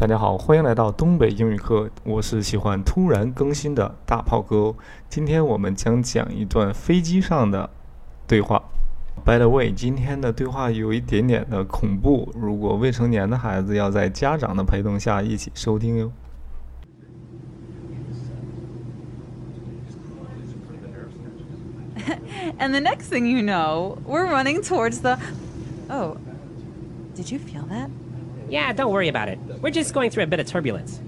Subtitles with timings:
[0.00, 1.90] 大家好，欢迎来到东北英语课。
[2.04, 4.72] 我是喜欢突然更新的大炮哥。
[5.08, 7.68] 今天我们将讲一段飞机上的
[8.24, 8.62] 对话。
[9.24, 16.12] By the way，今天的对话有一点点的恐怖，如果未成年的孩子要在家长的陪同下一起收听哟。
[22.60, 25.18] And the next thing you know, we're running towards the.
[25.90, 26.18] Oh,
[27.16, 27.90] did you feel that?
[28.48, 29.38] Yeah, don't worry about it.
[29.60, 31.00] We're just going through a bit of turbulence.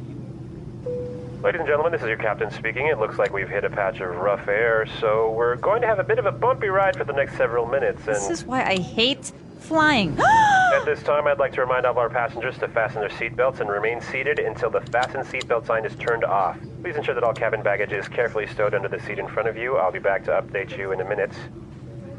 [1.42, 2.88] Ladies and gentlemen, this is your captain speaking.
[2.88, 5.98] It looks like we've hit a patch of rough air, so we're going to have
[5.98, 7.98] a bit of a bumpy ride for the next several minutes.
[8.06, 10.18] And This is why I hate flying.
[10.74, 13.60] at this time, I'd like to remind all of our passengers to fasten their seatbelts
[13.60, 16.58] and remain seated until the fasten seatbelt sign is turned off.
[16.82, 19.56] Please ensure that all cabin baggage is carefully stowed under the seat in front of
[19.56, 19.78] you.
[19.78, 21.32] I'll be back to update you in a minute.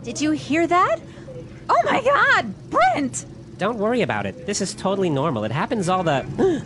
[0.02, 1.00] Did you hear that?
[1.70, 3.26] Oh my god, Brent!
[3.62, 4.48] Don't worry about it.
[4.48, 5.44] This is totally normal.
[5.44, 6.66] It happens all the.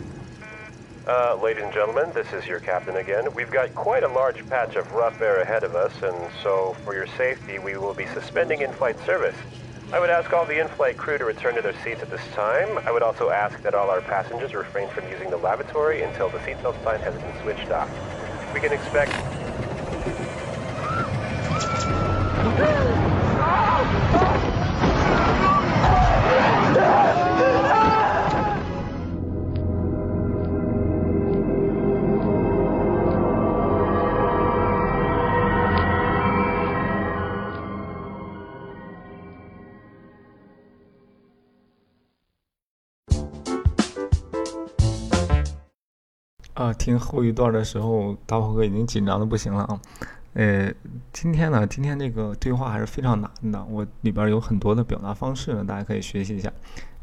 [1.08, 3.32] Uh, ladies and gentlemen, this is your captain again.
[3.32, 6.94] We've got quite a large patch of rough air ahead of us, and so for
[6.94, 9.36] your safety, we will be suspending in-flight service.
[9.92, 12.78] I would ask all the in-flight crew to return to their seats at this time.
[12.78, 16.38] I would also ask that all our passengers refrain from using the lavatory until the
[16.38, 17.88] seatbelt sign has been switched off.
[18.52, 19.12] We can expect
[46.56, 49.78] 啊，听后一段的时候，大炮哥已经紧张的不行了啊。
[50.32, 50.72] 呃，
[51.12, 56.50] 今天呢，今天这个对话还是非常难的，我里边有很多的表达方式呢，大家可以学习一下。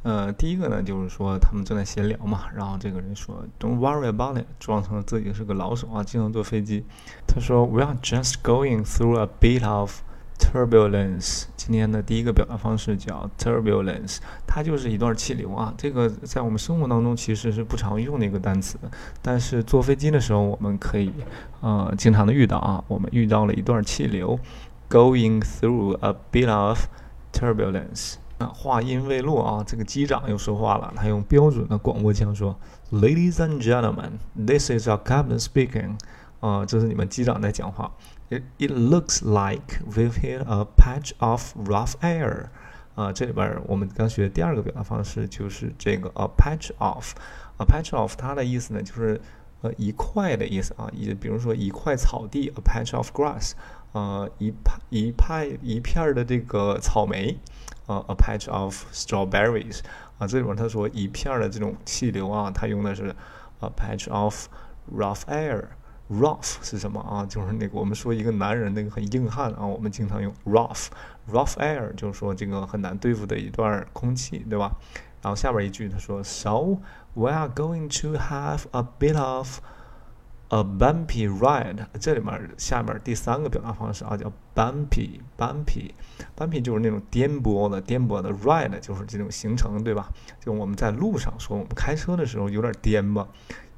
[0.02, 6.84] 呃，第一个呢，就是说他们正在闲聊嘛，然后这个人说 "Don't worry about it"，装成自己是个老手啊，经常坐飞机。
[7.28, 10.02] 他说 "We are just going through a bit of
[10.44, 11.46] turbulence"。
[11.56, 15.74] 今天的第一个表达方式叫 turbulence，它就是一段气流啊。
[15.78, 18.78] 这个在我们生活当中其实是不常用的一个单词，
[19.22, 21.12] 但是坐飞机的时候我们可以
[21.62, 22.84] 呃经常的遇到啊。
[22.90, 24.38] 我们遇到了一段气流
[24.90, 26.88] ，going through a bit of
[27.32, 28.16] turbulence。
[28.40, 32.56] 啊，话音未落啊，这个机长又说话了，他用标准的广播腔说
[32.92, 35.98] ：“Ladies and gentlemen, this is our captain speaking。”
[36.42, 37.90] 啊，这是你们机长在讲话。
[38.58, 42.48] It looks like we've hit a patch of rough air。
[42.96, 47.14] 啊，这里边我们刚学的第二个表达方式就是这个 a patch of。
[47.58, 49.20] a patch of 它的意思呢就是
[49.62, 53.54] 呃一块的意思啊，也比如说一块草地 a patch of grass。
[53.94, 57.38] 呃，一派一派一片儿的这个草莓。
[57.86, 59.80] 呃，a patch of strawberries。
[60.18, 63.14] 啊，这里边他说一片儿的这种气流啊，他用的是
[63.60, 64.48] a patch of
[64.90, 65.66] rough air。
[66.10, 67.26] Rough 是什么啊？
[67.26, 70.88] 就是那个我们说一个男人那个很硬汉啊，我们经常用 rough。
[71.32, 74.74] rough air 就是说这个很难对付的一段空气，对吧？
[75.22, 76.80] 然后下边一句他说，So
[77.14, 79.62] we are going to have a bit of
[80.50, 81.86] a bumpy ride。
[82.00, 90.10] 这里面下面第三个表达方式啊，叫 bumpy，bumpy，bumpy 就是那种颠簸的、颠簸的 ride 就是这种行程，对吧？
[90.42, 93.26] 就我们在路上说，我们开车的时候有点颠簸。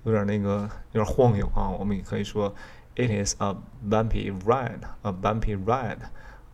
[0.05, 2.53] 有点那个有点晃悠啊，我们也可以说
[2.95, 3.55] ，It is a
[3.89, 5.97] bumpy ride，a bumpy ride，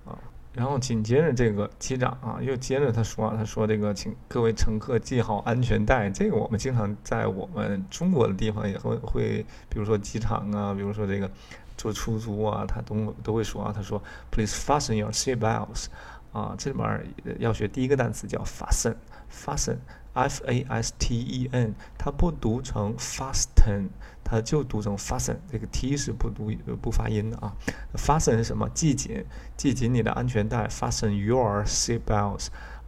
[0.05, 0.17] 啊，
[0.53, 11.29] 然后紧接着这个机长啊，又接着他说，他说这个请各位乘客系好安全带，这个我们经常在我们中国的地方也会会，比如说机场啊，比如说这个
[11.77, 14.01] 坐出租啊，他都都会说啊，他说
[14.31, 15.87] ，Please fasten your seat belts，
[16.31, 19.77] 啊，这里面要学第一个单词叫 fasten，fasten。
[20.13, 23.87] F A S T E N，它不读成 fasten，
[24.23, 26.51] 它就读成 fasten，这个 T 是不读
[26.81, 27.53] 不发音的啊。
[27.95, 28.69] fasten 是什么？
[28.73, 29.25] 系紧，
[29.57, 30.67] 系紧你的安全带。
[30.67, 32.47] fasten your seat belts，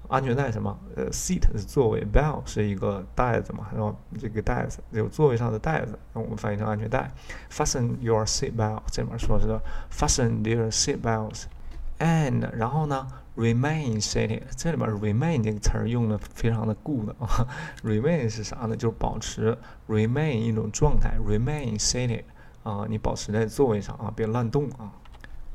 [0.09, 0.77] 安全带什么？
[0.95, 7.11] 呃，seat 是座位，belt 是一个袋子嘛，然后这个袋子有座位上的袋子，那我们翻译成安全带。
[7.49, 17.47] fasten your seat belt，这里面说的是 fasten their seat belts，and 然后呢？Remain seated，这里边 remain 这个词儿用的非常的 good 啊。
[17.83, 18.75] remain 是啥呢？
[18.75, 19.57] 就是保持
[19.87, 22.23] remain 一种状态，remain seated
[22.63, 24.93] 啊，你保持在座位上啊，别乱动啊。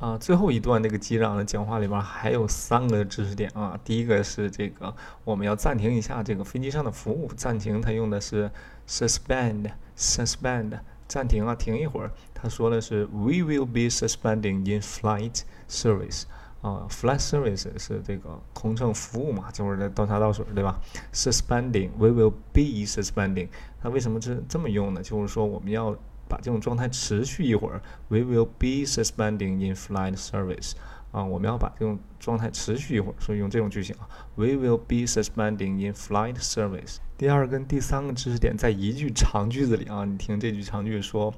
[0.01, 3.77] 啊，最后一段这个机长的讲话里边还有三个知识点啊。
[3.85, 8.49] 第一个是这个我们要暂停一下这个飞机上的服务，暂停它用的是
[8.89, 10.79] suspend，suspend
[11.09, 12.13] 暂停啊，停一会儿。
[12.33, 16.23] 他说的是 We will be suspending in-flight service。
[16.61, 20.81] 啊，flight service 是这个空乘服务嘛，就是在倒茶倒水，对吧
[21.13, 23.49] ？Suspending，we will be suspending。
[23.81, 25.01] 它为什么这这么用呢？
[25.03, 25.97] 就是说我们要
[26.29, 30.73] 把这种状态持续一会儿，we will be suspending in flight service。
[31.11, 36.97] 啊，我们要把这种状态持续一会儿，所以用这种句型啊，we will be suspending in flight service。
[37.17, 41.33] 第二跟第三个知识点在一句长句子里啊，你听这句长句说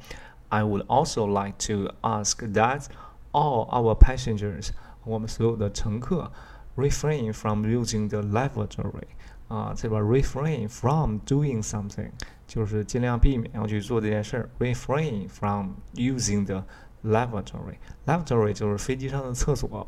[0.48, 2.86] ，I would also like to ask that
[3.30, 4.70] all our passengers。
[5.03, 6.31] 我们所有的乘客
[6.75, 9.07] refrain from using the lavatory
[9.47, 12.09] 啊，这边 refrain from doing something
[12.47, 14.49] 就是尽量避免要去做这件事儿。
[14.59, 16.63] refrain from using the
[17.03, 17.75] lavatory
[18.05, 19.87] lavatory 就是飞机上的厕所。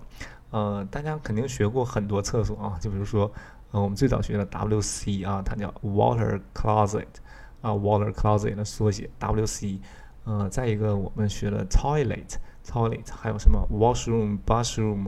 [0.52, 3.30] 呃，大家肯定学过很多厕所啊，就比如说，
[3.72, 7.08] 呃，我们最早学的 WC 啊，它叫 water closet
[7.62, 9.80] 啊，water closet 的缩写 WC。
[10.24, 12.36] 呃，再一个我们学了 toilet。
[12.67, 15.07] Toilet 还有什么 washroom、bathroom，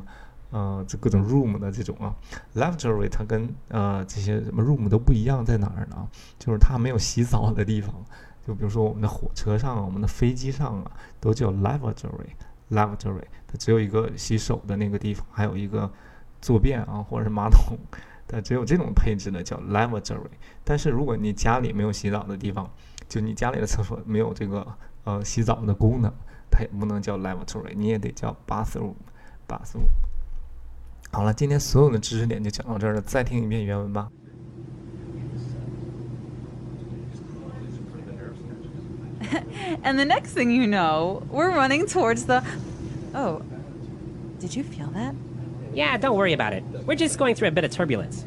[0.51, 2.15] 呃，这各种 room 的这种啊
[2.55, 6.09] ，lavatory 它跟呃这些什么 room 都不一样，在哪儿呢？
[6.39, 7.95] 就是它没有洗澡的地方。
[8.47, 15.91] 就比如说我们的火车上、我们的飞机上啊，都叫 lavatory，lavatory 它只有一个洗手的那个地方，还有一个
[16.43, 17.79] 坐便啊或者是马桶，
[18.29, 20.29] 它只有这种配置的叫 lavatory。
[20.63, 22.71] 但是如果你家里没有洗澡的地方，
[23.09, 24.67] 就你家里的厕所没有这个
[25.05, 26.13] 呃洗澡的功能。
[26.54, 29.88] 它也不能叫 lavatory，你也得叫 bathroom，bathroom。
[31.12, 34.10] 好了，今天所有的知识点就讲到这儿了，再听一遍原文吧。
[39.84, 42.44] and the next thing you know, we're running towards the.
[43.14, 43.42] Oh,
[44.40, 45.14] did you feel that?
[45.74, 46.64] Yeah, don't worry about it.
[46.86, 48.26] We're just going through a bit of turbulence.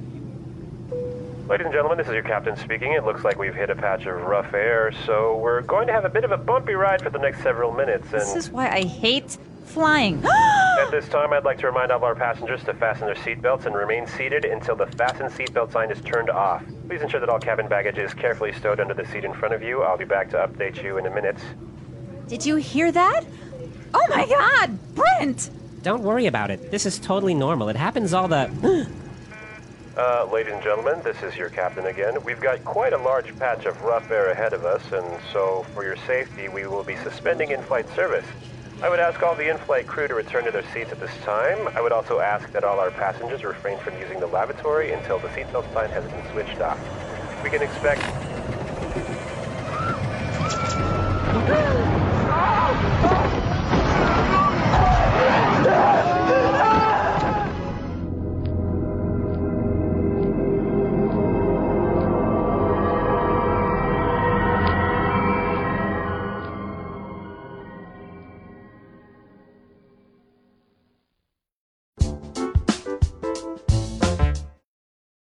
[1.48, 2.92] Ladies and gentlemen, this is your captain speaking.
[2.92, 6.04] It looks like we've hit a patch of rough air, so we're going to have
[6.04, 8.04] a bit of a bumpy ride for the next several minutes.
[8.12, 10.22] And This is why I hate flying.
[10.80, 13.66] at this time, I'd like to remind all of our passengers to fasten their seatbelts
[13.66, 16.66] and remain seated until the fasten seatbelt sign is turned off.
[16.90, 19.64] Please ensure that all cabin baggage is carefully stowed under the seat in front of
[19.64, 19.84] you.
[19.84, 21.38] I'll be back to update you in a minute.
[22.28, 23.26] Did you hear that?
[23.94, 25.50] Oh my god, Brent!
[25.82, 26.72] Don't worry about it.
[26.72, 27.70] This is totally normal.
[27.70, 28.90] It happens all the.
[29.98, 32.24] Uh, ladies and gentlemen, this is your captain again.
[32.24, 35.84] We've got quite a large patch of rough air ahead of us, and so for
[35.84, 38.26] your safety, we will be suspending in-flight service.
[38.84, 41.68] I would ask all the in-flight crew to return to their seats at this time.
[41.70, 45.30] I would also ask that all our passengers refrain from using the lavatory until the
[45.30, 46.78] seatbelt sign has been switched off.
[47.44, 48.04] We can expect...